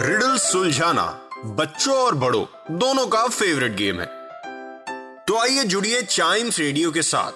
[0.00, 4.06] Riddle सुलझाना बच्चों और बड़ों, दोनों का फेवरेट गेम है।
[5.24, 7.32] तो आइए जुड़िए चाइम्स रेडियो के साथ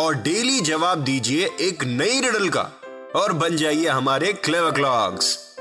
[0.00, 2.72] और डेली जवाब दीजिए एक नई रिडल का
[3.16, 5.56] और बन जाइए हमारे clever clocks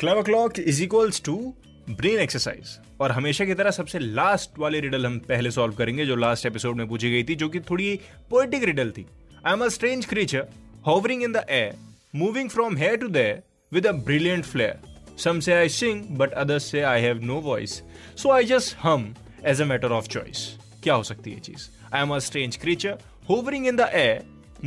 [0.00, 1.54] clever clock is equals to
[1.90, 6.16] brain exercise और हमेशा की तरह सबसे लास्ट वाली रिडल हम पहले सॉल्व करेंगे, जो
[6.16, 9.06] लास्ट एपिसोड में पूछी गई थी, जो कि थोड़ी पोएटिक रिडल थी।
[9.45, 10.47] I am a strange creature
[10.85, 11.73] hovering in the air,
[12.11, 14.79] moving from here to there with a brilliant flair.
[15.23, 17.75] Some say I sing, but others say I have no voice.
[18.15, 19.03] So I just hum
[19.43, 20.41] as a matter of choice.
[20.83, 22.97] क्या हो सकती है चीज I am a strange creature
[23.29, 24.15] hovering in the air,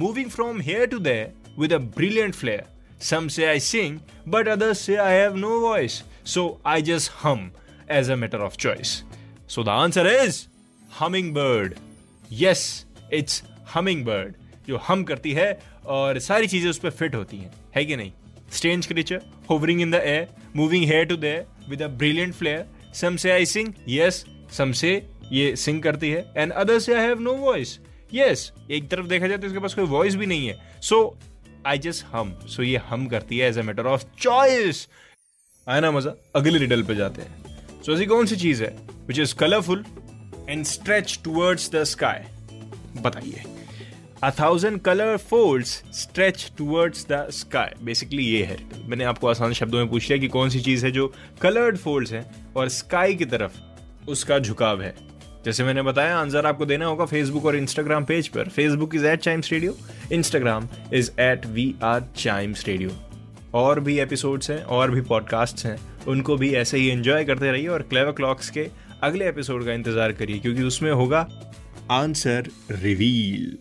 [0.05, 1.27] moving from here to there
[1.62, 2.62] with a brilliant flair.
[3.08, 3.98] Some say I sing,
[4.34, 5.98] but others say I have no voice.
[6.34, 7.42] So I just hum
[7.98, 8.94] as a matter of choice.
[9.56, 10.38] So the answer is
[11.00, 11.77] hummingbird.
[12.44, 12.64] Yes,
[13.10, 13.42] it's
[13.74, 14.36] hummingbird.
[14.67, 15.52] जो हम करती है
[15.88, 18.11] और सारी चीज़ें उस पर fit होती हैं। है कि नहीं?
[18.52, 23.16] Strange creature hovering in the air moving here to there with a brilliant flare some
[23.16, 24.23] say I sing yes
[24.57, 24.91] सम से
[25.31, 27.79] ये सिंग करती है। And other say I have no voice
[28.13, 31.17] yes एक तरफ़ देखा जाए तो इसके पास कोई वॉइस भी नहीं है। सो
[31.67, 34.88] आई जस्ट हम सो ये हम करती है as a matter of choice
[35.67, 36.13] आया ना मज़ा?
[36.35, 38.75] अगले रिडल पे जाते हैं। सो ऐसी कौन सी चीज़ है
[39.07, 39.85] which is colourful
[40.50, 43.44] and stretch towards the sky बताइए।
[44.22, 47.68] A thousand color folds stretch towards the sky.
[47.84, 48.57] Basically ये है।
[48.90, 51.07] मैंने आपको आसान शब्दों में पूछ लिया कि कौन सी चीज़ है जो
[51.41, 52.25] कलर्ड फोल्ड्स है
[52.56, 54.94] और स्काई की तरफ़ उसका झुकाव है।
[55.46, 59.19] जैसे मैंने बताया, आंसर आपको देना होगा फेसबुक और इंस्टाग्राम पेज पर। Facebook is at
[59.19, 59.78] Chimes radio
[60.12, 62.91] Instagram is at we are Chimes radio
[63.53, 65.78] और भी एपिसोड्स हैं, और भी पॉडकास्ट हैं,
[66.08, 68.69] उनको भी ऐसे ही एंजॉय करते रहिए और क्लेवर क्लॉक्स के
[69.03, 71.28] अगले एपिसोड का इंतज़ार करिए, क्योंकि उसमें होगा
[71.91, 73.58] आंसर रिवील